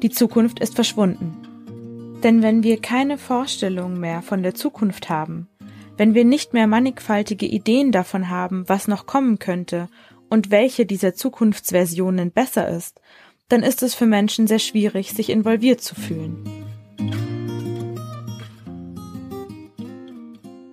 [0.00, 2.18] Die Zukunft ist verschwunden.
[2.22, 5.48] Denn wenn wir keine Vorstellung mehr von der Zukunft haben,
[5.96, 9.88] wenn wir nicht mehr mannigfaltige Ideen davon haben, was noch kommen könnte
[10.30, 13.00] und welche dieser Zukunftsversionen besser ist,
[13.48, 16.44] dann ist es für Menschen sehr schwierig, sich involviert zu fühlen.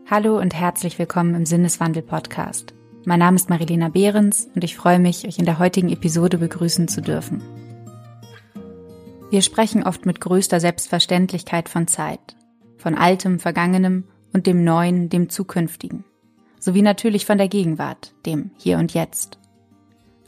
[0.08, 2.76] Hallo und herzlich willkommen im Sinneswandel Podcast.
[3.06, 6.88] Mein Name ist Marilena Behrens und ich freue mich, euch in der heutigen Episode begrüßen
[6.88, 7.65] zu dürfen.
[9.32, 12.38] Wir sprechen oft mit größter Selbstverständlichkeit von Zeit,
[12.78, 16.06] von altem, vergangenem und dem neuen, dem zukünftigen,
[16.60, 19.40] sowie natürlich von der Gegenwart, dem Hier und Jetzt.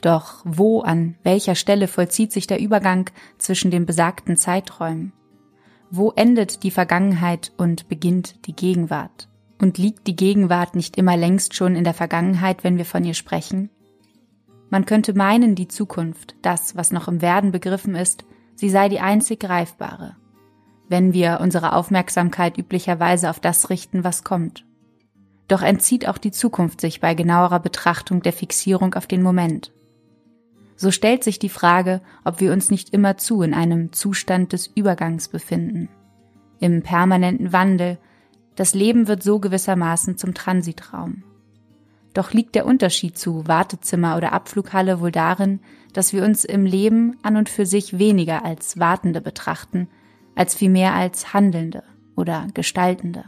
[0.01, 5.13] Doch wo, an welcher Stelle vollzieht sich der Übergang zwischen den besagten Zeiträumen?
[5.91, 9.29] Wo endet die Vergangenheit und beginnt die Gegenwart?
[9.59, 13.15] Und liegt die Gegenwart nicht immer längst schon in der Vergangenheit, wenn wir von ihr
[13.15, 13.69] sprechen?
[14.69, 18.25] Man könnte meinen, die Zukunft, das, was noch im Werden begriffen ist,
[18.57, 20.17] sie sei die einzig greifbare,
[20.89, 24.65] wenn wir unsere Aufmerksamkeit üblicherweise auf das richten, was kommt.
[25.47, 29.71] Doch entzieht auch die Zukunft sich bei genauerer Betrachtung der Fixierung auf den Moment.
[30.75, 35.29] So stellt sich die Frage, ob wir uns nicht immerzu in einem Zustand des Übergangs
[35.29, 35.89] befinden,
[36.59, 37.97] im permanenten Wandel,
[38.55, 41.23] das Leben wird so gewissermaßen zum Transitraum.
[42.17, 45.59] Doch liegt der Unterschied zu Wartezimmer oder Abflughalle wohl darin,
[45.93, 49.87] dass wir uns im Leben an und für sich weniger als Wartende betrachten,
[50.33, 51.83] als vielmehr als Handelnde
[52.15, 53.25] oder Gestaltende.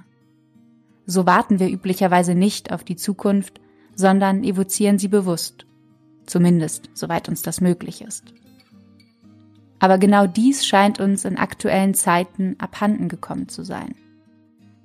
[1.05, 3.61] So warten wir üblicherweise nicht auf die Zukunft,
[3.95, 5.67] sondern evozieren sie bewusst,
[6.25, 8.33] zumindest soweit uns das möglich ist.
[9.77, 13.93] Aber genau dies scheint uns in aktuellen Zeiten abhanden gekommen zu sein.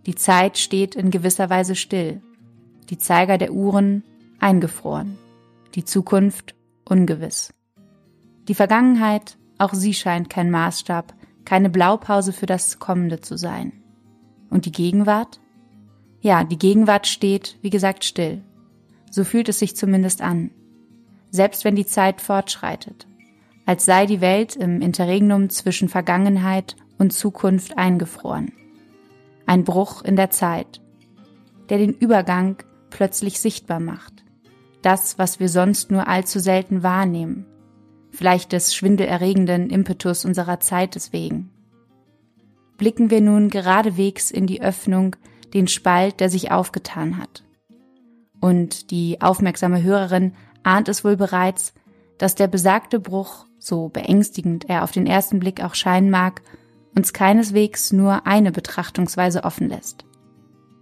[0.04, 2.20] Die Zeit steht in gewisser Weise still,
[2.90, 4.04] die Zeiger der Uhren
[4.40, 5.18] eingefroren,
[5.74, 6.54] die Zukunft
[6.84, 7.52] ungewiss.
[8.48, 11.14] Die Vergangenheit, auch sie scheint kein Maßstab,
[11.44, 13.72] keine Blaupause für das Kommende zu sein.
[14.50, 15.40] Und die Gegenwart?
[16.20, 18.42] Ja, die Gegenwart steht, wie gesagt, still.
[19.10, 20.50] So fühlt es sich zumindest an.
[21.30, 23.06] Selbst wenn die Zeit fortschreitet.
[23.66, 28.52] Als sei die Welt im Interregnum zwischen Vergangenheit und Zukunft eingefroren
[29.46, 30.80] ein Bruch in der Zeit,
[31.68, 32.62] der den Übergang
[32.94, 34.24] plötzlich sichtbar macht.
[34.80, 37.44] Das, was wir sonst nur allzu selten wahrnehmen,
[38.12, 41.50] vielleicht des schwindelerregenden Impetus unserer Zeit deswegen.
[42.78, 45.16] Blicken wir nun geradewegs in die Öffnung,
[45.52, 47.42] den Spalt, der sich aufgetan hat.
[48.40, 51.74] Und die aufmerksame Hörerin ahnt es wohl bereits,
[52.18, 56.42] dass der besagte Bruch, so beängstigend er auf den ersten Blick auch scheinen mag,
[56.94, 60.04] uns keineswegs nur eine Betrachtungsweise offen lässt.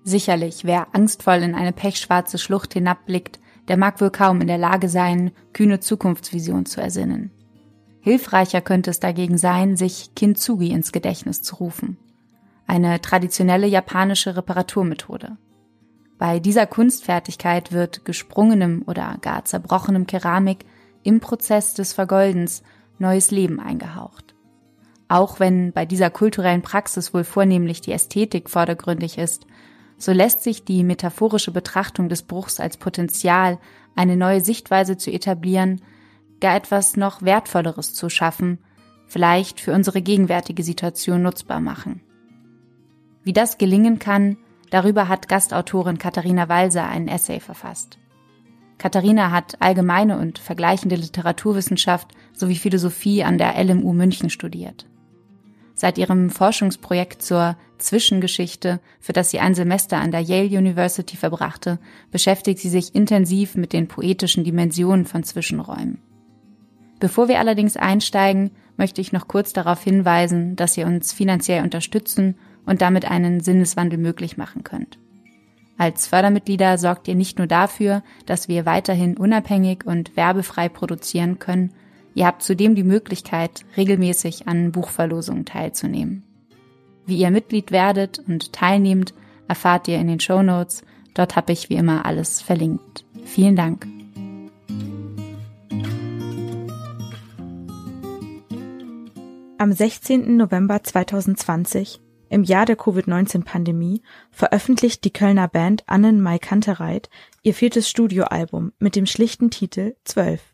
[0.04, 4.88] Sicherlich, wer angstvoll in eine pechschwarze Schlucht hinabblickt, der mag wohl kaum in der Lage
[4.88, 7.30] sein, kühne Zukunftsvision zu ersinnen.
[8.00, 11.98] Hilfreicher könnte es dagegen sein, sich Kintsugi ins Gedächtnis zu rufen.
[12.66, 15.36] Eine traditionelle japanische Reparaturmethode.
[16.18, 20.64] Bei dieser Kunstfertigkeit wird gesprungenem oder gar zerbrochenem Keramik
[21.04, 22.62] im Prozess des Vergoldens
[22.98, 24.34] neues Leben eingehaucht.
[25.08, 29.46] Auch wenn bei dieser kulturellen Praxis wohl vornehmlich die Ästhetik vordergründig ist,
[30.02, 33.60] so lässt sich die metaphorische Betrachtung des Bruchs als Potenzial,
[33.94, 35.80] eine neue Sichtweise zu etablieren,
[36.40, 38.58] gar etwas noch Wertvolleres zu schaffen,
[39.06, 42.00] vielleicht für unsere gegenwärtige Situation nutzbar machen.
[43.22, 44.38] Wie das gelingen kann,
[44.70, 47.98] darüber hat Gastautorin Katharina Walser einen Essay verfasst.
[48.78, 54.84] Katharina hat allgemeine und vergleichende Literaturwissenschaft sowie Philosophie an der LMU München studiert.
[55.74, 61.78] Seit ihrem Forschungsprojekt zur Zwischengeschichte, für das sie ein Semester an der Yale University verbrachte,
[62.10, 65.98] beschäftigt sie sich intensiv mit den poetischen Dimensionen von Zwischenräumen.
[67.00, 72.36] Bevor wir allerdings einsteigen, möchte ich noch kurz darauf hinweisen, dass ihr uns finanziell unterstützen
[72.64, 74.98] und damit einen Sinneswandel möglich machen könnt.
[75.78, 81.72] Als Fördermitglieder sorgt ihr nicht nur dafür, dass wir weiterhin unabhängig und werbefrei produzieren können,
[82.14, 86.24] Ihr habt zudem die Möglichkeit, regelmäßig an Buchverlosungen teilzunehmen.
[87.06, 89.14] Wie ihr Mitglied werdet und teilnehmt,
[89.48, 90.82] erfahrt ihr in den Show Notes.
[91.14, 93.04] Dort habe ich wie immer alles verlinkt.
[93.24, 93.86] Vielen Dank.
[99.58, 100.36] Am 16.
[100.36, 107.08] November 2020, im Jahr der Covid-19-Pandemie, veröffentlicht die Kölner Band Annen Mai Kantereit
[107.42, 110.51] ihr viertes Studioalbum mit dem schlichten Titel 12.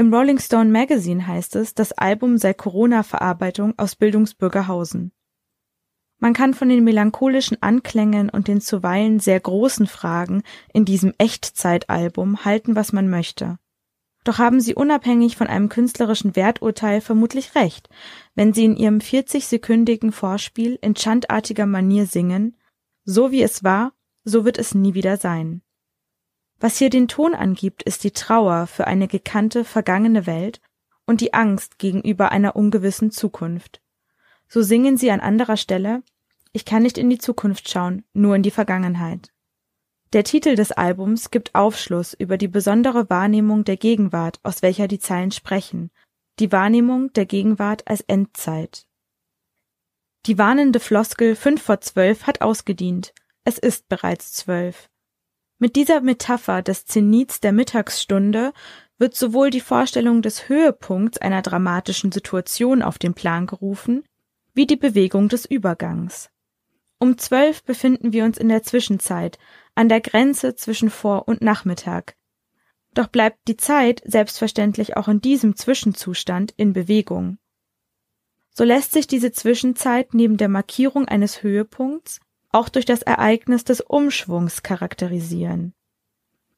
[0.00, 5.10] Im Rolling Stone Magazine heißt es, das Album sei Corona-Verarbeitung aus Bildungsbürgerhausen.
[6.20, 12.44] Man kann von den melancholischen Anklängen und den zuweilen sehr großen Fragen in diesem Echtzeitalbum
[12.44, 13.58] halten, was man möchte.
[14.22, 17.88] Doch haben Sie unabhängig von einem künstlerischen Werturteil vermutlich recht,
[18.36, 22.56] wenn Sie in Ihrem 40-sekündigen Vorspiel in chantartiger Manier singen,
[23.04, 25.62] so wie es war, so wird es nie wieder sein.
[26.60, 30.60] Was hier den Ton angibt, ist die Trauer für eine gekannte vergangene Welt
[31.06, 33.80] und die Angst gegenüber einer ungewissen Zukunft.
[34.48, 36.02] So singen sie an anderer Stelle
[36.52, 39.30] Ich kann nicht in die Zukunft schauen, nur in die Vergangenheit.
[40.14, 44.98] Der Titel des Albums gibt Aufschluss über die besondere Wahrnehmung der Gegenwart, aus welcher die
[44.98, 45.90] Zeilen sprechen,
[46.38, 48.86] die Wahrnehmung der Gegenwart als Endzeit.
[50.26, 53.12] Die warnende Floskel fünf vor zwölf hat ausgedient.
[53.44, 54.88] Es ist bereits zwölf.
[55.60, 58.52] Mit dieser Metapher des Zenits der Mittagsstunde
[58.96, 64.04] wird sowohl die Vorstellung des Höhepunkts einer dramatischen Situation auf den Plan gerufen,
[64.54, 66.30] wie die Bewegung des Übergangs.
[66.98, 69.38] Um zwölf befinden wir uns in der Zwischenzeit,
[69.74, 72.16] an der Grenze zwischen Vor- und Nachmittag.
[72.94, 77.38] Doch bleibt die Zeit selbstverständlich auch in diesem Zwischenzustand in Bewegung.
[78.50, 82.20] So lässt sich diese Zwischenzeit neben der Markierung eines Höhepunkts
[82.50, 85.74] auch durch das Ereignis des Umschwungs charakterisieren.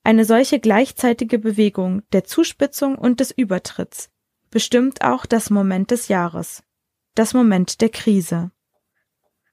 [0.02, 4.10] Eine solche gleichzeitige Bewegung der Zuspitzung und des Übertritts
[4.50, 6.62] bestimmt auch das Moment des Jahres,
[7.14, 8.50] das Moment der Krise.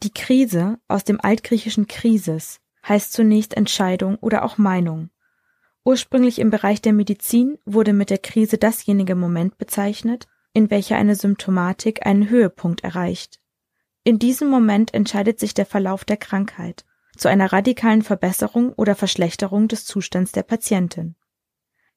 [0.04, 5.10] Die Krise aus dem altgriechischen Krisis heißt zunächst Entscheidung oder auch Meinung.
[5.84, 11.16] Ursprünglich im Bereich der Medizin wurde mit der Krise dasjenige Moment bezeichnet, in welcher eine
[11.16, 13.40] Symptomatik einen Höhepunkt erreicht.
[14.08, 16.86] In diesem Moment entscheidet sich der Verlauf der Krankheit
[17.18, 21.16] zu einer radikalen Verbesserung oder Verschlechterung des Zustands der Patientin.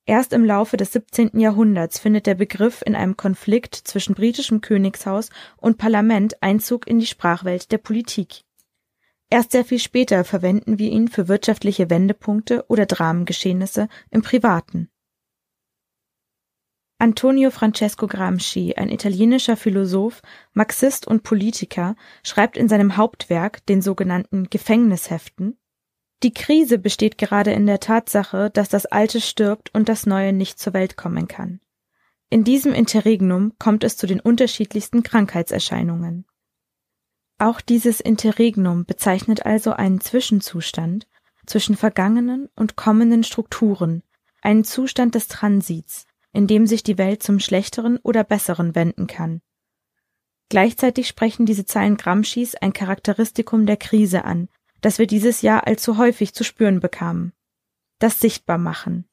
[0.06, 1.38] Erst im Laufe des 17.
[1.38, 7.06] Jahrhunderts findet der Begriff in einem Konflikt zwischen britischem Königshaus und Parlament Einzug in die
[7.06, 8.42] Sprachwelt der Politik.
[9.28, 14.90] Erst sehr viel später verwenden wir ihn für wirtschaftliche Wendepunkte oder Dramengeschehnisse im Privaten.
[17.00, 20.20] Antonio Francesco Gramsci, ein italienischer Philosoph,
[20.52, 25.58] Marxist und Politiker, schreibt in seinem Hauptwerk, den sogenannten Gefängnisheften,
[26.22, 30.58] die Krise besteht gerade in der Tatsache, dass das Alte stirbt und das Neue nicht
[30.58, 31.60] zur Welt kommen kann.
[32.28, 36.26] In diesem Interregnum kommt es zu den unterschiedlichsten Krankheitserscheinungen.
[37.38, 41.08] Auch dieses Interregnum bezeichnet also einen Zwischenzustand
[41.46, 44.02] zwischen vergangenen und kommenden Strukturen,
[44.42, 49.40] einen Zustand des Transits, in dem sich die Welt zum Schlechteren oder Besseren wenden kann.
[50.48, 54.48] Gleichzeitig sprechen diese Zeilen Gramscis ein Charakteristikum der Krise an,
[54.80, 57.32] das wir dieses Jahr allzu häufig zu spüren bekamen.
[57.98, 59.06] Das Sichtbarmachen.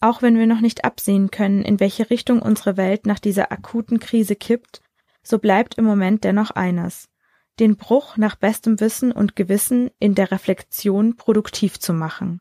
[0.00, 3.98] Auch wenn wir noch nicht absehen können, in welche Richtung unsere Welt nach dieser akuten
[3.98, 4.82] Krise kippt,
[5.22, 7.08] so bleibt im Moment dennoch eines,
[7.58, 12.40] den Bruch nach bestem Wissen und Gewissen in der Reflexion produktiv zu machen.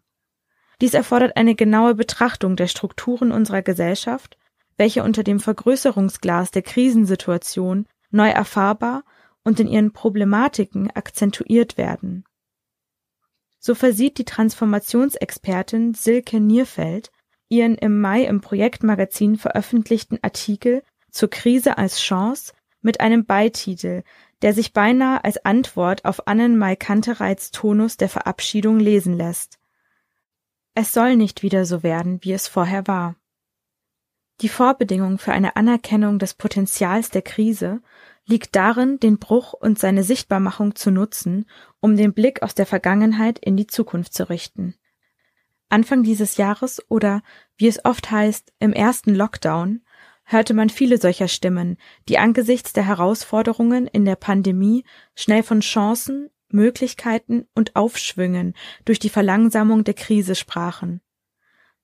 [0.81, 4.37] Dies erfordert eine genaue Betrachtung der Strukturen unserer Gesellschaft,
[4.77, 9.03] welche unter dem Vergrößerungsglas der Krisensituation neu erfahrbar
[9.43, 12.25] und in ihren Problematiken akzentuiert werden.
[13.59, 17.11] So versieht die Transformationsexpertin Silke Nierfeld
[17.49, 24.03] ihren im Mai im Projektmagazin veröffentlichten Artikel zur Krise als Chance mit einem Beititel,
[24.41, 29.57] der sich beinahe als Antwort auf Annen-Mai Kantereits Tonus der Verabschiedung lesen lässt.
[30.77, 33.15] Es soll nicht wieder so werden, wie es vorher war.
[34.41, 37.81] Die Vorbedingung für eine Anerkennung des Potenzials der Krise
[38.25, 41.45] liegt darin, den Bruch und seine Sichtbarmachung zu nutzen,
[41.79, 44.75] um den Blick aus der Vergangenheit in die Zukunft zu richten.
[45.69, 47.23] Anfang dieses Jahres oder,
[47.55, 49.81] wie es oft heißt, im ersten Lockdown
[50.25, 51.77] hörte man viele solcher Stimmen,
[52.09, 54.83] die angesichts der Herausforderungen in der Pandemie
[55.15, 58.53] schnell von Chancen, Möglichkeiten und Aufschwüngen
[58.85, 61.01] durch die Verlangsamung der Krise sprachen.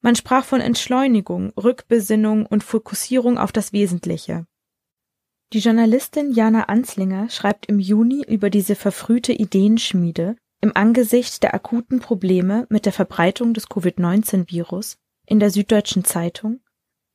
[0.01, 4.45] Man sprach von Entschleunigung, Rückbesinnung und Fokussierung auf das Wesentliche.
[5.53, 11.99] Die Journalistin Jana Anslinger schreibt im Juni über diese verfrühte Ideenschmiede im Angesicht der akuten
[11.99, 16.61] Probleme mit der Verbreitung des Covid-19-Virus in der Süddeutschen Zeitung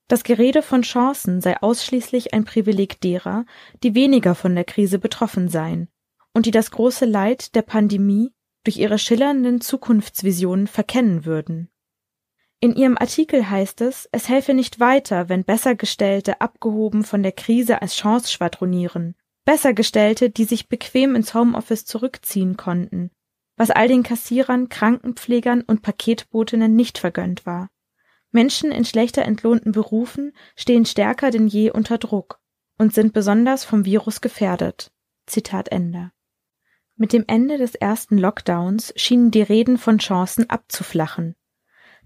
[0.09, 3.45] das Gerede von Chancen sei ausschließlich ein Privileg derer,
[3.83, 5.89] die weniger von der Krise betroffen seien
[6.37, 8.31] und die das große Leid der Pandemie
[8.63, 11.71] durch ihre schillernden Zukunftsvisionen verkennen würden.
[12.61, 17.81] In ihrem Artikel heißt es, es helfe nicht weiter, wenn Bessergestellte abgehoben von der Krise
[17.81, 19.15] als Chance schwadronieren,
[19.47, 23.13] Bessergestellte, die sich bequem ins Homeoffice zurückziehen konnten,
[23.57, 27.71] was all den Kassierern, Krankenpflegern und Paketbotinnen nicht vergönnt war.
[28.31, 32.41] Menschen in schlechter entlohnten Berufen stehen stärker denn je unter Druck
[32.77, 34.93] und sind besonders vom Virus gefährdet.
[35.25, 36.13] Zitat Ende.
[36.97, 41.37] Mit dem Ende des ersten Lockdowns schienen die Reden von Chancen abzuflachen.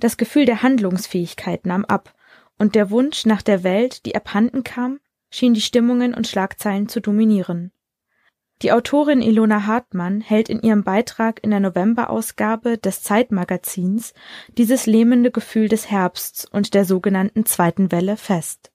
[0.01, 2.15] Das Gefühl der Handlungsfähigkeit nahm ab,
[2.59, 7.01] und der Wunsch nach der Welt, die abhanden kam, schien die Stimmungen und Schlagzeilen zu
[7.01, 7.73] dominieren.
[8.63, 14.13] Die Autorin Ilona Hartmann hält in ihrem Beitrag in der Novemberausgabe des Zeitmagazins
[14.59, 18.71] dieses lähmende Gefühl des Herbsts und der sogenannten zweiten Welle fest.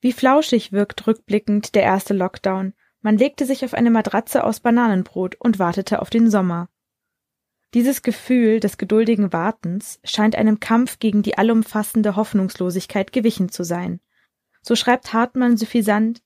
[0.00, 2.74] Wie flauschig wirkt rückblickend der erste Lockdown.
[3.06, 6.68] Man legte sich auf eine Matratze aus Bananenbrot und wartete auf den Sommer.
[7.72, 14.00] Dieses Gefühl des geduldigen Wartens scheint einem Kampf gegen die allumfassende Hoffnungslosigkeit gewichen zu sein.
[14.60, 16.20] So schreibt Hartmann suffisant,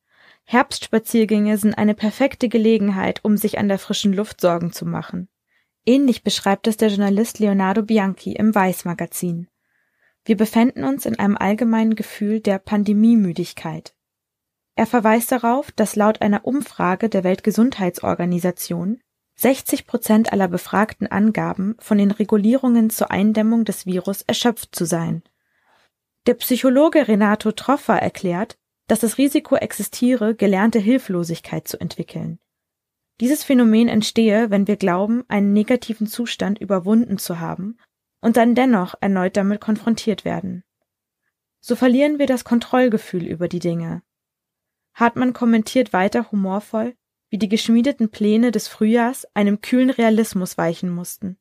[0.45, 5.29] Herbstspaziergänge sind eine perfekte Gelegenheit, um sich an der frischen Luft Sorgen zu machen.
[5.85, 9.49] Ähnlich beschreibt es der Journalist Leonardo Bianchi im Weiß-Magazin.
[10.25, 13.95] Wir befänden uns in einem allgemeinen Gefühl der Pandemiemüdigkeit.
[14.81, 18.99] Er verweist darauf, dass laut einer Umfrage der Weltgesundheitsorganisation
[19.37, 25.23] 60 Prozent aller Befragten angaben, von den Regulierungen zur Eindämmung des Virus erschöpft zu sein.
[26.27, 28.57] Der Psychologe Renato Troffa erklärt,
[28.87, 32.39] dass das Risiko existiere, gelernte Hilflosigkeit zu entwickeln.
[33.21, 37.77] Dieses Phänomen entstehe, wenn wir glauben, einen negativen Zustand überwunden zu haben
[38.23, 40.65] und dann dennoch erneut damit konfrontiert werden.
[41.61, 44.01] So verlieren wir das Kontrollgefühl über die Dinge.
[44.95, 46.95] Hartmann kommentiert weiter humorvoll,
[47.31, 51.39] wie die geschmiedeten Pläne des Frühjahrs einem kühlen Realismus weichen mussten.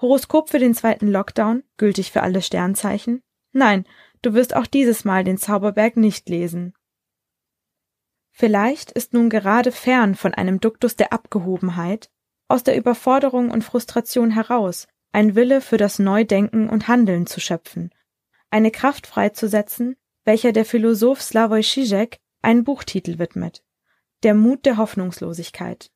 [0.00, 3.22] Horoskop für den zweiten Lockdown, gültig für alle Sternzeichen?
[3.52, 3.84] Nein,
[4.22, 6.74] Du wirst auch dieses Mal den Zauberberg nicht lesen.
[8.30, 12.10] Vielleicht ist nun gerade fern von einem Duktus der Abgehobenheit,
[12.48, 17.92] aus der Überforderung und Frustration heraus, ein Wille für das Neudenken und Handeln zu schöpfen,
[18.50, 23.62] eine Kraft freizusetzen, welcher der Philosoph Slavoj Žižek einen Buchtitel widmet.
[24.22, 25.90] Der Mut der Hoffnungslosigkeit.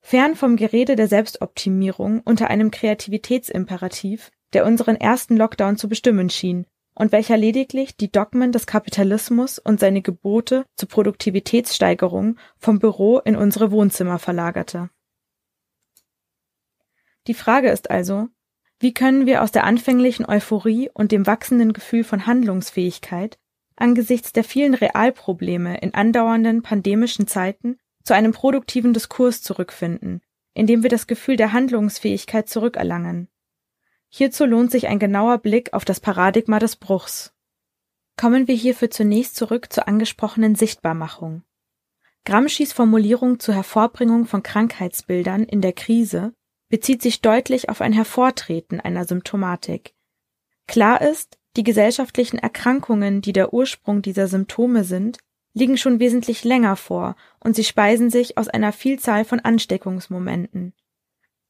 [0.00, 6.66] Fern vom Gerede der Selbstoptimierung unter einem Kreativitätsimperativ, der unseren ersten Lockdown zu bestimmen schien
[6.94, 13.36] und welcher lediglich die Dogmen des Kapitalismus und seine Gebote zur Produktivitätssteigerung vom Büro in
[13.36, 14.90] unsere Wohnzimmer verlagerte.
[17.26, 18.28] Die Frage ist also,
[18.80, 23.38] wie können wir aus der anfänglichen Euphorie und dem wachsenden Gefühl von Handlungsfähigkeit
[23.80, 30.22] angesichts der vielen Realprobleme in andauernden pandemischen Zeiten zu einem produktiven Diskurs zurückfinden,
[30.54, 33.28] indem wir das Gefühl der Handlungsfähigkeit zurückerlangen.
[34.08, 37.34] Hierzu lohnt sich ein genauer Blick auf das Paradigma des Bruchs.
[38.16, 41.42] Kommen wir hierfür zunächst zurück zur angesprochenen Sichtbarmachung.
[42.24, 46.34] Gramscis Formulierung zur Hervorbringung von Krankheitsbildern in der Krise
[46.68, 49.94] bezieht sich deutlich auf ein Hervortreten einer Symptomatik.
[50.66, 55.18] Klar ist, die gesellschaftlichen Erkrankungen, die der Ursprung dieser Symptome sind,
[55.54, 60.72] liegen schon wesentlich länger vor und sie speisen sich aus einer Vielzahl von Ansteckungsmomenten.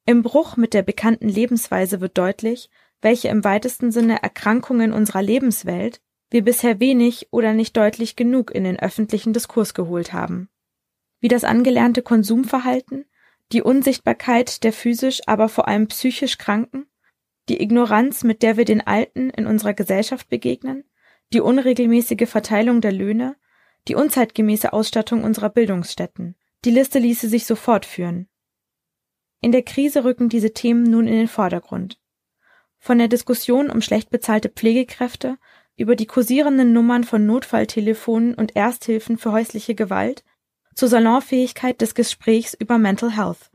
[0.06, 2.70] Im Bruch mit der bekannten Lebensweise wird deutlich,
[3.02, 6.00] welche im weitesten Sinne Erkrankungen unserer Lebenswelt
[6.30, 10.48] wir bisher wenig oder nicht deutlich genug in den öffentlichen Diskurs geholt haben.
[11.20, 13.04] Wie das angelernte Konsumverhalten,
[13.52, 16.86] die Unsichtbarkeit der physisch, aber vor allem psychisch Kranken,
[17.48, 20.84] die Ignoranz, mit der wir den Alten in unserer Gesellschaft begegnen,
[21.32, 23.36] die unregelmäßige Verteilung der Löhne,
[23.86, 26.36] die unzeitgemäße Ausstattung unserer Bildungsstätten.
[26.64, 28.28] Die Liste ließe sich so fortführen.
[29.40, 32.00] In der Krise rücken diese Themen nun in den Vordergrund.
[32.78, 35.38] Von der Diskussion um schlecht bezahlte Pflegekräfte
[35.76, 40.24] über die kursierenden Nummern von Notfalltelefonen und Ersthilfen für häusliche Gewalt
[40.74, 43.50] zur Salonfähigkeit des Gesprächs über Mental Health.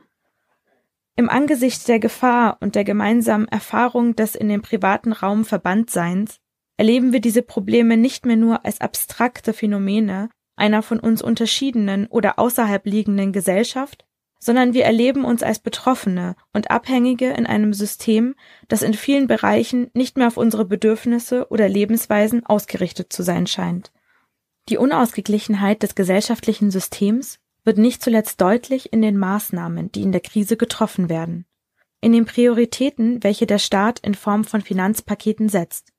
[1.16, 6.38] Im Angesicht der Gefahr und der gemeinsamen Erfahrung des in dem privaten Raum Verbandseins
[6.78, 12.40] erleben wir diese Probleme nicht mehr nur als abstrakte Phänomene einer von uns unterschiedenen oder
[12.40, 14.06] außerhalb liegenden Gesellschaft,
[14.40, 18.36] sondern wir erleben uns als Betroffene und Abhängige in einem System,
[18.68, 23.92] das in vielen Bereichen nicht mehr auf unsere Bedürfnisse oder Lebensweisen ausgerichtet zu sein scheint.
[24.70, 30.22] Die Unausgeglichenheit des gesellschaftlichen Systems wird nicht zuletzt deutlich in den Maßnahmen, die in der
[30.22, 31.46] Krise getroffen werden,
[32.02, 35.94] in den Prioritäten, welche der Staat in Form von Finanzpaketen setzt.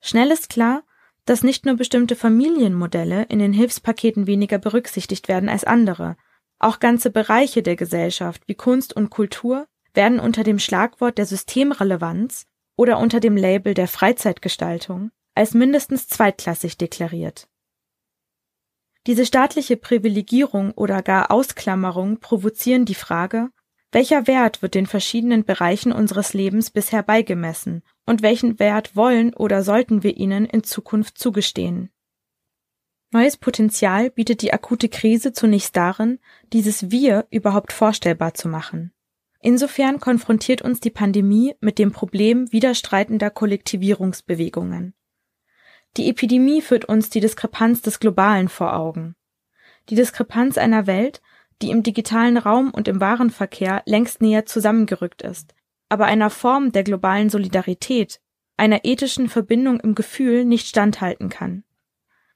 [0.00, 0.82] Schnell ist klar,
[1.24, 6.16] dass nicht nur bestimmte Familienmodelle in den Hilfspaketen weniger berücksichtigt werden als andere,
[6.58, 12.46] auch ganze Bereiche der Gesellschaft wie Kunst und Kultur werden unter dem Schlagwort der Systemrelevanz
[12.76, 17.48] oder unter dem Label der Freizeitgestaltung als mindestens zweitklassig deklariert.
[19.06, 23.50] Diese staatliche Privilegierung oder gar Ausklammerung provozieren die Frage,
[23.92, 29.62] welcher Wert wird den verschiedenen Bereichen unseres Lebens bisher beigemessen und welchen Wert wollen oder
[29.62, 31.90] sollten wir ihnen in Zukunft zugestehen?
[33.12, 36.18] Neues Potenzial bietet die akute Krise zunächst darin,
[36.52, 38.92] dieses Wir überhaupt vorstellbar zu machen.
[39.40, 44.94] Insofern konfrontiert uns die Pandemie mit dem Problem widerstreitender Kollektivierungsbewegungen.
[45.96, 49.16] Die Epidemie führt uns die Diskrepanz des Globalen vor Augen.
[49.88, 51.22] Die Diskrepanz einer Welt,
[51.62, 55.54] die im digitalen Raum und im Warenverkehr längst näher zusammengerückt ist,
[55.88, 58.20] aber einer Form der globalen Solidarität,
[58.58, 61.64] einer ethischen Verbindung im Gefühl nicht standhalten kann.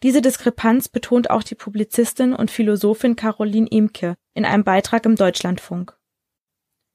[0.02, 5.94] Diese Diskrepanz betont auch die Publizistin und Philosophin Caroline Imke in einem Beitrag im Deutschlandfunk.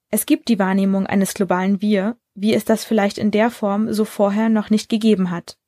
[0.10, 4.06] Es gibt die Wahrnehmung eines globalen Wir, wie es das vielleicht in der Form so
[4.06, 5.60] vorher noch nicht gegeben hat.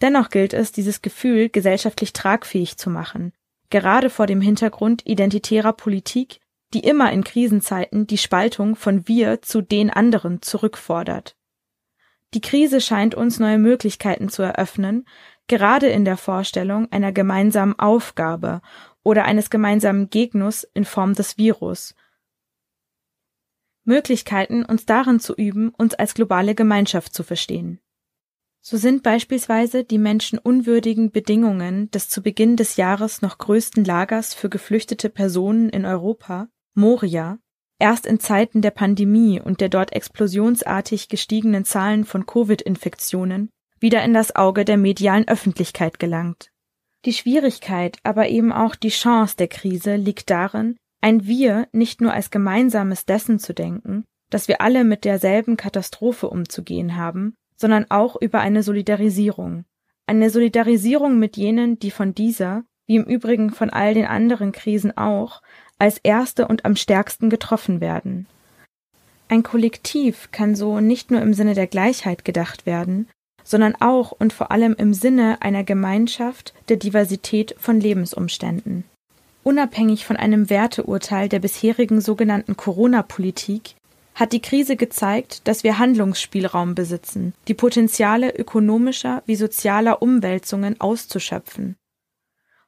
[0.00, 3.32] Dennoch gilt es, dieses Gefühl gesellschaftlich tragfähig zu machen,
[3.70, 6.40] gerade vor dem Hintergrund identitärer Politik,
[6.72, 11.36] die immer in Krisenzeiten die Spaltung von wir zu den anderen zurückfordert.
[12.34, 15.06] Die Krise scheint uns neue Möglichkeiten zu eröffnen,
[15.46, 18.60] gerade in der Vorstellung einer gemeinsamen Aufgabe
[19.04, 21.94] oder eines gemeinsamen Gegners in Form des Virus.
[23.84, 27.80] Möglichkeiten, uns darin zu üben, uns als globale Gemeinschaft zu verstehen.
[28.66, 34.48] So sind beispielsweise die menschenunwürdigen Bedingungen des zu Beginn des Jahres noch größten Lagers für
[34.48, 37.38] geflüchtete Personen in Europa, Moria,
[37.78, 44.14] erst in Zeiten der Pandemie und der dort explosionsartig gestiegenen Zahlen von Covid-Infektionen wieder in
[44.14, 46.50] das Auge der medialen Öffentlichkeit gelangt.
[47.04, 52.14] Die Schwierigkeit, aber eben auch die Chance der Krise liegt darin, ein Wir nicht nur
[52.14, 58.16] als gemeinsames dessen zu denken, dass wir alle mit derselben Katastrophe umzugehen haben, sondern auch
[58.20, 59.64] über eine Solidarisierung.
[60.06, 64.96] Eine Solidarisierung mit jenen, die von dieser, wie im Übrigen von all den anderen Krisen
[64.96, 65.40] auch,
[65.78, 68.26] als erste und am stärksten getroffen werden.
[69.28, 73.08] Ein Kollektiv kann so nicht nur im Sinne der Gleichheit gedacht werden,
[73.42, 78.84] sondern auch und vor allem im Sinne einer Gemeinschaft der Diversität von Lebensumständen.
[79.42, 83.74] Unabhängig von einem Werteurteil der bisherigen sogenannten Corona-Politik
[84.14, 91.76] hat die Krise gezeigt, dass wir Handlungsspielraum besitzen, die Potenziale ökonomischer wie sozialer Umwälzungen auszuschöpfen.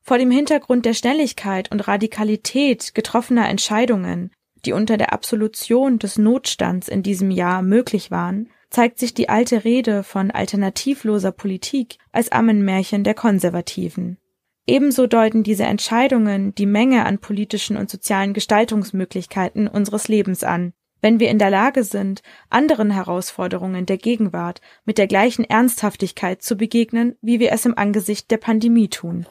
[0.02, 4.30] Vor dem Hintergrund der Schnelligkeit und Radikalität getroffener Entscheidungen,
[4.64, 9.64] die unter der Absolution des Notstands in diesem Jahr möglich waren, zeigt sich die alte
[9.64, 14.18] Rede von alternativloser Politik als Ammenmärchen der Konservativen.
[14.66, 21.20] Ebenso deuten diese Entscheidungen die Menge an politischen und sozialen Gestaltungsmöglichkeiten unseres Lebens an, wenn
[21.20, 27.16] wir in der Lage sind, anderen Herausforderungen der Gegenwart mit der gleichen Ernsthaftigkeit zu begegnen,
[27.20, 29.26] wie wir es im Angesicht der Pandemie tun.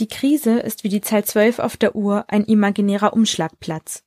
[0.00, 4.04] Die Krise ist wie die Zahl zwölf auf der Uhr ein imaginärer Umschlagplatz.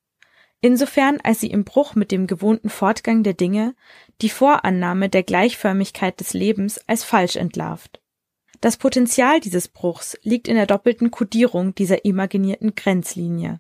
[0.62, 3.75] Insofern als sie im Bruch mit dem gewohnten Fortgang der Dinge
[4.21, 7.99] die Vorannahme der Gleichförmigkeit des Lebens als falsch entlarvt.
[8.62, 13.60] Das Potenzial dieses Bruchs liegt in der doppelten Kodierung dieser imaginierten Grenzlinie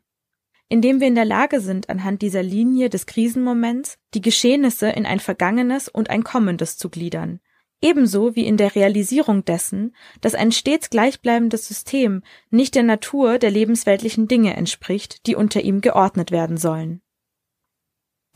[0.71, 5.19] indem wir in der Lage sind, anhand dieser Linie des Krisenmoments die Geschehnisse in ein
[5.19, 7.41] Vergangenes und ein Kommendes zu gliedern,
[7.81, 13.51] ebenso wie in der Realisierung dessen, dass ein stets gleichbleibendes System nicht der Natur der
[13.51, 17.01] lebensweltlichen Dinge entspricht, die unter ihm geordnet werden sollen.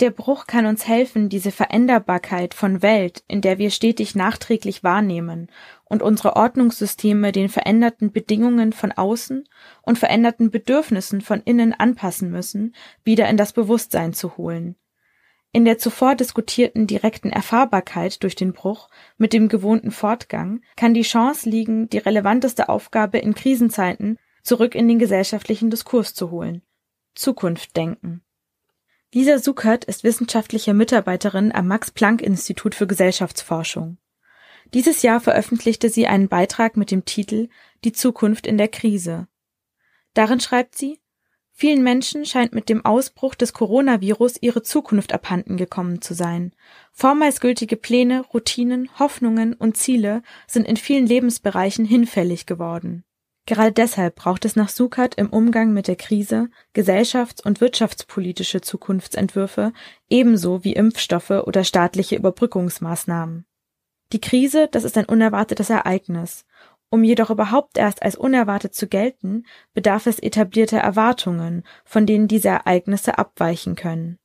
[0.02, 5.50] Der Bruch kann uns helfen, diese Veränderbarkeit von Welt, in der wir stetig nachträglich wahrnehmen
[5.86, 9.48] und unsere Ordnungssysteme den veränderten Bedingungen von außen
[9.84, 14.76] und veränderten Bedürfnissen von innen anpassen müssen, wieder in das Bewusstsein zu holen.
[15.54, 21.04] In der zuvor diskutierten direkten Erfahrbarkeit durch den Bruch mit dem gewohnten Fortgang kann die
[21.04, 26.64] Chance liegen, die relevanteste Aufgabe in Krisenzeiten zurück in den gesellschaftlichen Diskurs zu holen.
[27.14, 28.25] Zukunft denken.
[29.16, 33.98] Lisa Suckert ist wissenschaftliche Mitarbeiterin am Max-Planck-Institut für Gesellschaftsforschung.
[34.74, 37.48] Dieses Jahr veröffentlichte sie einen Beitrag mit dem Titel
[37.86, 39.30] Die Zukunft in der Krise.
[40.16, 41.00] Darin schreibt sie,
[41.54, 46.54] vielen Menschen scheint mit dem Ausbruch des Coronavirus ihre Zukunft abhanden gekommen zu sein.
[46.92, 53.06] Vormals gültige Pläne, Routinen, Hoffnungen und Ziele sind in vielen Lebensbereichen hinfällig geworden.
[53.48, 59.72] Gerade deshalb braucht es nach Sukat im Umgang mit der Krise gesellschafts- und wirtschaftspolitische Zukunftsentwürfe
[60.10, 63.46] ebenso wie Impfstoffe oder staatliche Überbrückungsmaßnahmen.
[64.14, 66.46] Die Krise, das ist ein unerwartetes Ereignis.
[66.90, 72.50] Um jedoch überhaupt erst als unerwartet zu gelten, bedarf es etablierter Erwartungen, von denen diese
[72.50, 74.18] Ereignisse abweichen können.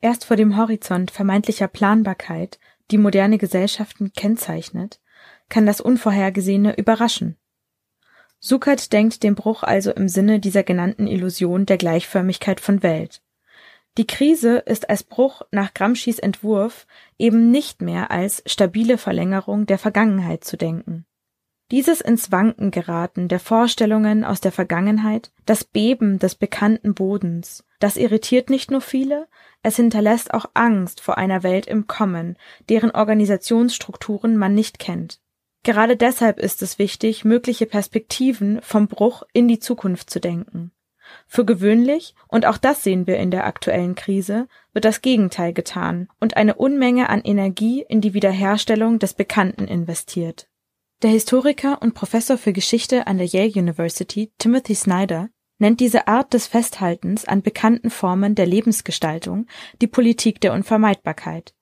[0.00, 2.58] Erst vor dem Horizont vermeintlicher Planbarkeit,
[2.90, 5.00] die moderne Gesellschaften kennzeichnet,
[5.48, 7.36] kann das Unvorhergesehene überraschen.
[8.44, 13.22] Sukkert denkt den Bruch also im Sinne dieser genannten Illusion der Gleichförmigkeit von Welt.
[13.98, 19.78] Die Krise ist als Bruch nach Gramscis Entwurf eben nicht mehr als stabile Verlängerung der
[19.78, 21.06] Vergangenheit zu denken.
[21.70, 27.96] Dieses ins Wanken geraten der Vorstellungen aus der Vergangenheit, das Beben des bekannten Bodens, das
[27.96, 29.28] irritiert nicht nur viele,
[29.62, 32.36] es hinterlässt auch Angst vor einer Welt im Kommen,
[32.68, 35.21] deren Organisationsstrukturen man nicht kennt.
[35.62, 40.72] Gerade deshalb ist es wichtig, mögliche Perspektiven vom Bruch in die Zukunft zu denken.
[41.26, 46.08] Für gewöhnlich, und auch das sehen wir in der aktuellen Krise, wird das Gegenteil getan
[46.20, 50.48] und eine Unmenge an Energie in die Wiederherstellung des Bekannten investiert.
[51.02, 56.32] Der Historiker und Professor für Geschichte an der Yale University, Timothy Snyder, nennt diese Art
[56.32, 59.46] des Festhaltens an bekannten Formen der Lebensgestaltung
[59.80, 61.54] die Politik der Unvermeidbarkeit.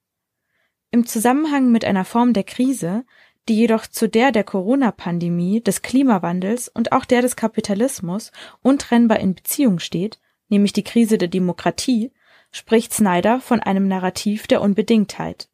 [0.90, 3.04] Im Zusammenhang mit einer Form der Krise,
[3.48, 9.34] die jedoch zu der der Corona-Pandemie, des Klimawandels und auch der des Kapitalismus untrennbar in
[9.34, 12.12] Beziehung steht, nämlich die Krise der Demokratie,
[12.52, 15.48] spricht Snyder von einem Narrativ der Unbedingtheit.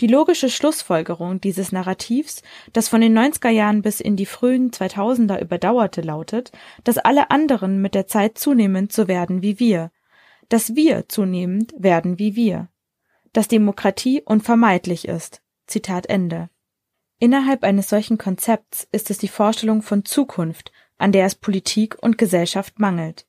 [0.00, 5.40] Die logische Schlussfolgerung dieses Narrativs, das von den 90er Jahren bis in die frühen 2000er
[5.40, 6.52] überdauerte, lautet,
[6.84, 9.90] dass alle anderen mit der Zeit zunehmend so werden wie wir,
[10.48, 12.68] dass wir zunehmend werden wie wir,
[13.32, 15.42] dass Demokratie unvermeidlich ist.
[15.66, 16.48] Zitat Ende.
[17.18, 22.18] Innerhalb eines solchen Konzepts ist es die Vorstellung von Zukunft, an der es Politik und
[22.18, 23.26] Gesellschaft mangelt.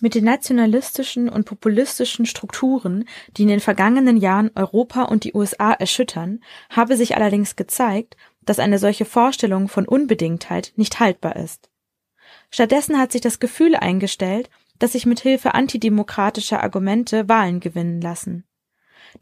[0.00, 3.04] Mit den nationalistischen und populistischen Strukturen,
[3.36, 8.60] die in den vergangenen Jahren Europa und die USA erschüttern, habe sich allerdings gezeigt, dass
[8.60, 11.70] eine solche Vorstellung von Unbedingtheit nicht haltbar ist.
[12.50, 18.44] Stattdessen hat sich das Gefühl eingestellt, dass sich mit Hilfe antidemokratischer Argumente Wahlen gewinnen lassen.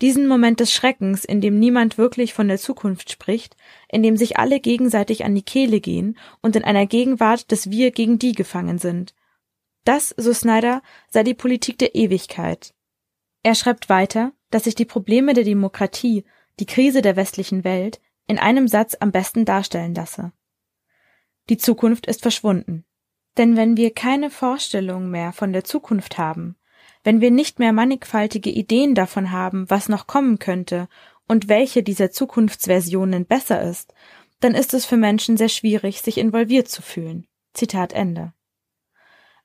[0.01, 3.57] Diesen Moment des Schreckens, in dem niemand wirklich von der Zukunft spricht,
[3.89, 7.91] in dem sich alle gegenseitig an die Kehle gehen und in einer Gegenwart des Wir
[7.91, 9.15] gegen die gefangen sind,
[9.87, 12.75] das, so Snyder, sei die Politik der Ewigkeit.
[13.45, 16.25] Er schreibt weiter, dass sich die Probleme der Demokratie,
[16.59, 20.33] die Krise der westlichen Welt, in einem Satz am besten darstellen lasse.
[21.49, 22.85] Die Zukunft ist verschwunden.
[23.37, 26.57] Denn wenn wir keine Vorstellung mehr von der Zukunft haben,
[27.07, 30.89] wenn wir nicht mehr mannigfaltige Ideen davon haben, was noch kommen könnte
[31.29, 33.95] und welche dieser Zukunftsversionen besser ist,
[34.41, 37.29] dann ist es für Menschen sehr schwierig, sich involviert zu fühlen.
[37.55, 38.33] Zitat Ende.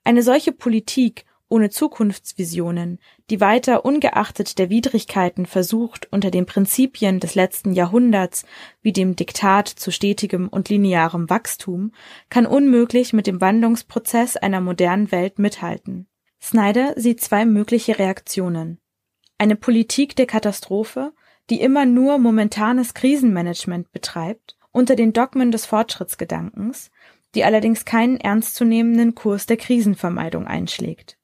[0.02, 2.98] Eine solche Politik ohne Zukunftsvisionen,
[3.30, 8.44] die weiter ungeachtet der Widrigkeiten versucht, unter den Prinzipien des letzten Jahrhunderts,
[8.80, 11.92] wie dem Diktat zu stetigem und linearem Wachstum,
[12.28, 16.08] kann unmöglich mit dem Wandlungsprozess einer modernen Welt mithalten.
[16.42, 18.80] Snyder sieht zwei mögliche Reaktionen.
[19.38, 21.12] Eine Politik der Katastrophe,
[21.50, 26.90] die immer nur momentanes Krisenmanagement betreibt, unter den Dogmen des Fortschrittsgedankens,
[27.34, 31.16] die allerdings keinen ernstzunehmenden Kurs der Krisenvermeidung einschlägt.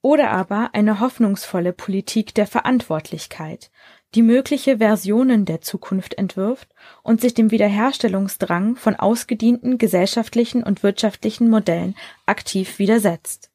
[0.00, 3.70] Oder aber eine hoffnungsvolle Politik der Verantwortlichkeit,
[4.14, 6.68] die mögliche Versionen der Zukunft entwirft
[7.02, 11.96] und sich dem Wiederherstellungsdrang von ausgedienten gesellschaftlichen und wirtschaftlichen Modellen
[12.26, 13.50] aktiv widersetzt.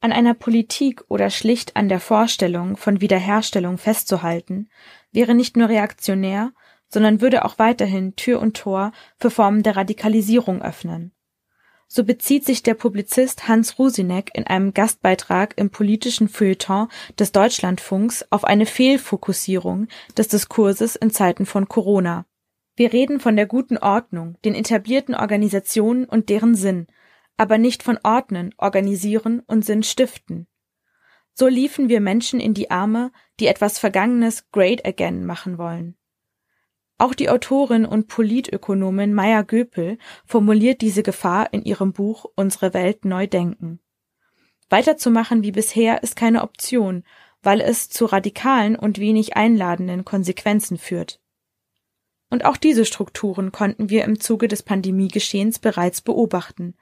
[0.00, 4.68] An einer Politik oder schlicht an der Vorstellung von Wiederherstellung festzuhalten,
[5.10, 6.52] wäre nicht nur reaktionär,
[6.88, 11.12] sondern würde auch weiterhin Tür und Tor für Formen der Radikalisierung öffnen.
[11.90, 18.26] So bezieht sich der Publizist Hans Rusinek in einem Gastbeitrag im politischen Feuilleton des Deutschlandfunks
[18.30, 22.26] auf eine Fehlfokussierung des Diskurses in Zeiten von Corona.
[22.76, 26.86] Wir reden von der guten Ordnung, den etablierten Organisationen und deren Sinn,
[27.38, 30.46] aber nicht von Ordnen, Organisieren und Sinn stiften.
[31.32, 35.96] So liefen wir Menschen in die Arme, die etwas Vergangenes great again machen wollen.
[36.98, 43.04] Auch die Autorin und Politökonomin Maya Göpel formuliert diese Gefahr in ihrem Buch Unsere Welt
[43.04, 43.78] neu denken.
[44.68, 47.04] Weiterzumachen wie bisher ist keine Option,
[47.40, 51.20] weil es zu radikalen und wenig einladenden Konsequenzen führt.
[52.30, 56.74] Und auch diese Strukturen konnten wir im Zuge des Pandemiegeschehens bereits beobachten,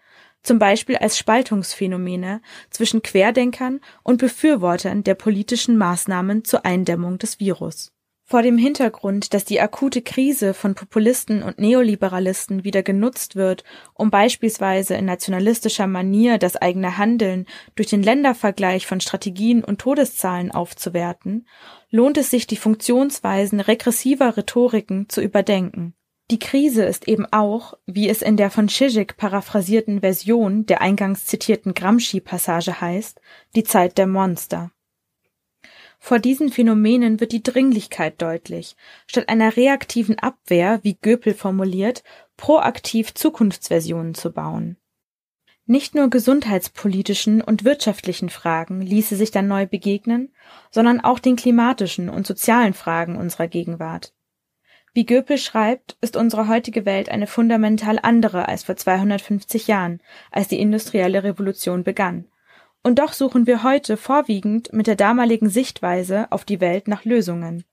[0.46, 7.92] zum Beispiel als Spaltungsphänomene zwischen Querdenkern und Befürwortern der politischen Maßnahmen zur Eindämmung des Virus.
[8.28, 13.62] Vor dem Hintergrund, dass die akute Krise von Populisten und Neoliberalisten wieder genutzt wird,
[13.94, 20.50] um beispielsweise in nationalistischer Manier das eigene Handeln durch den Ländervergleich von Strategien und Todeszahlen
[20.50, 21.46] aufzuwerten,
[21.88, 25.94] lohnt es sich, die Funktionsweisen regressiver Rhetoriken zu überdenken.
[26.30, 31.24] Die Krise ist eben auch, wie es in der von Zizek paraphrasierten Version der eingangs
[31.24, 33.20] zitierten Gramsci-Passage heißt,
[33.54, 34.72] die Zeit der Monster.
[36.00, 42.02] Vor diesen Phänomenen wird die Dringlichkeit deutlich, statt einer reaktiven Abwehr, wie Göpel formuliert,
[42.36, 44.76] proaktiv Zukunftsversionen zu bauen.
[45.64, 50.32] Nicht nur gesundheitspolitischen und wirtschaftlichen Fragen ließe sich dann neu begegnen,
[50.70, 54.15] sondern auch den klimatischen und sozialen Fragen unserer Gegenwart.
[54.96, 60.48] Wie Goepel schreibt, ist unsere heutige Welt eine fundamental andere als vor 250 Jahren, als
[60.48, 62.28] die industrielle Revolution begann.
[62.82, 67.64] Und doch suchen wir heute vorwiegend mit der damaligen Sichtweise auf die Welt nach Lösungen.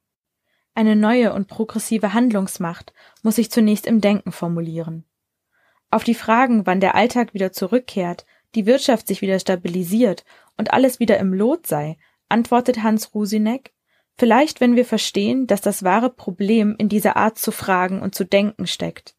[0.76, 5.06] Eine neue und progressive Handlungsmacht muss sich zunächst im Denken formulieren.
[5.92, 10.26] Auf die Fragen, wann der Alltag wieder zurückkehrt, die Wirtschaft sich wieder stabilisiert
[10.58, 13.72] und alles wieder im Lot sei, antwortet Hans Rusinek,
[14.18, 18.26] Vielleicht, wenn wir verstehen, dass das wahre Problem in dieser Art zu fragen und zu
[18.26, 19.16] denken steckt.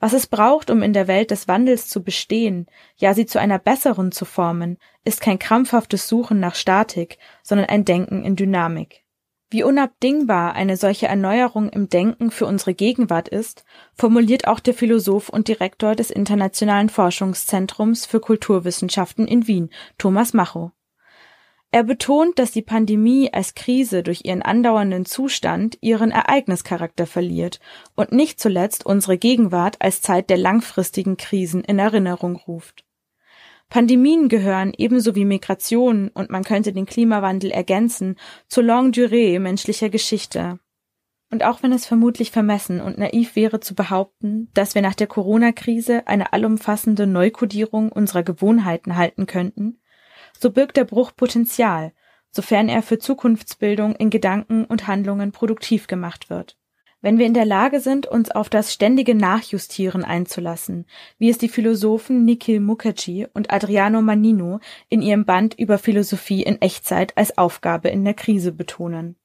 [0.00, 2.66] Was es braucht, um in der Welt des Wandels zu bestehen,
[2.96, 7.84] ja sie zu einer besseren zu formen, ist kein krampfhaftes Suchen nach Statik, sondern ein
[7.84, 9.04] Denken in Dynamik.
[9.50, 15.28] Wie unabdingbar eine solche Erneuerung im Denken für unsere Gegenwart ist, formuliert auch der Philosoph
[15.28, 20.72] und Direktor des Internationalen Forschungszentrums für Kulturwissenschaften in Wien, Thomas Macho.
[21.74, 27.58] Er betont, dass die Pandemie als Krise durch ihren andauernden Zustand ihren Ereignischarakter verliert
[27.96, 32.84] und nicht zuletzt unsere Gegenwart als Zeit der langfristigen Krisen in Erinnerung ruft.
[33.70, 39.88] Pandemien gehören ebenso wie Migration und man könnte den Klimawandel ergänzen zur Longue Durée menschlicher
[39.88, 40.60] Geschichte.
[41.32, 45.08] Und auch wenn es vermutlich vermessen und naiv wäre zu behaupten, dass wir nach der
[45.08, 49.80] Corona-Krise eine allumfassende Neukodierung unserer Gewohnheiten halten könnten,
[50.38, 51.92] so birgt der Bruch Potenzial,
[52.30, 56.56] sofern er für Zukunftsbildung in Gedanken und Handlungen produktiv gemacht wird.
[57.04, 60.86] Wenn wir in der Lage sind, uns auf das ständige Nachjustieren einzulassen,
[61.18, 66.62] wie es die Philosophen Nikhil Mukherjee und Adriano Manino in ihrem Band über Philosophie in
[66.62, 69.16] Echtzeit als Aufgabe in der Krise betonen.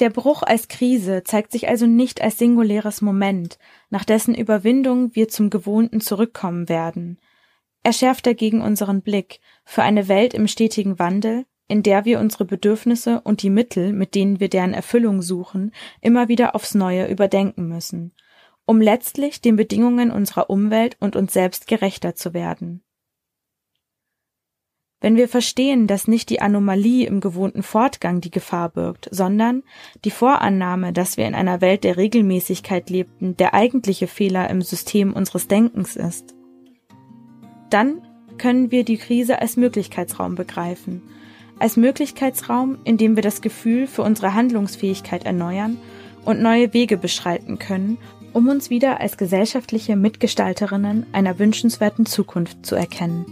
[0.00, 5.28] Der Bruch als Krise zeigt sich also nicht als singuläres Moment, nach dessen Überwindung wir
[5.28, 7.18] zum Gewohnten zurückkommen werden,
[7.84, 12.46] er schärft dagegen unseren Blick für eine Welt im stetigen Wandel, in der wir unsere
[12.46, 15.70] Bedürfnisse und die Mittel, mit denen wir deren Erfüllung suchen,
[16.00, 18.12] immer wieder aufs Neue überdenken müssen,
[18.64, 22.82] um letztlich den Bedingungen unserer Umwelt und uns selbst gerechter zu werden.
[25.02, 29.62] Wenn wir verstehen, dass nicht die Anomalie im gewohnten Fortgang die Gefahr birgt, sondern
[30.06, 35.12] die Vorannahme, dass wir in einer Welt der Regelmäßigkeit lebten, der eigentliche Fehler im System
[35.12, 36.34] unseres Denkens ist,
[37.74, 38.00] dann
[38.38, 41.02] können wir die Krise als Möglichkeitsraum begreifen.
[41.58, 45.78] Als Möglichkeitsraum, in dem wir das Gefühl für unsere Handlungsfähigkeit erneuern
[46.24, 47.98] und neue Wege beschreiten können,
[48.32, 53.26] um uns wieder als gesellschaftliche Mitgestalterinnen einer wünschenswerten Zukunft zu erkennen.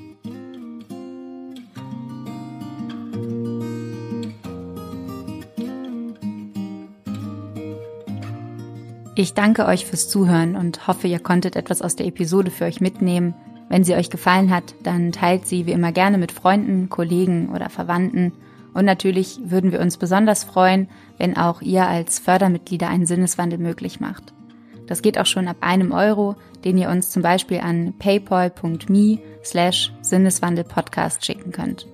[9.15, 12.81] Ich danke euch fürs Zuhören und hoffe, ihr konntet etwas aus der Episode für euch
[12.81, 13.35] mitnehmen,
[13.73, 17.71] wenn sie euch gefallen hat, dann teilt sie wie immer gerne mit Freunden, Kollegen oder
[17.71, 18.35] Verwandten.
[18.75, 23.99] Und natürlich würden wir uns besonders freuen, wenn auch ihr als Fördermitglieder einen Sinneswandel möglich
[23.99, 24.35] macht.
[24.87, 29.91] Das geht auch schon ab einem Euro, den ihr uns zum Beispiel an paypal.me slash
[30.03, 31.87] Sinneswandelpodcast schicken könnt.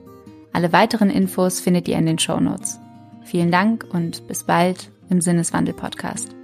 [0.53, 2.81] Alle weiteren Infos findet ihr in den Show Notes.
[3.23, 6.38] Vielen Dank und bis bald im Sinneswandel Podcast.